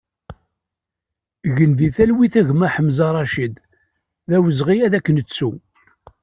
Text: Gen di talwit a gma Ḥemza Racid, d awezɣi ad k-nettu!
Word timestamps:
Gen 1.55 1.71
di 1.77 1.89
talwit 1.95 2.35
a 2.41 2.43
gma 2.47 2.67
Ḥemza 2.73 3.09
Racid, 3.13 3.55
d 4.29 4.31
awezɣi 4.37 4.77
ad 4.85 4.95
k-nettu! 5.05 5.51